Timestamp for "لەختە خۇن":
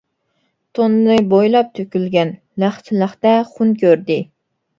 3.03-3.77